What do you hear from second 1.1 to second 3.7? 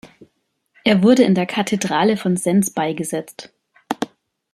in der Kathedrale von Sens beigesetzt.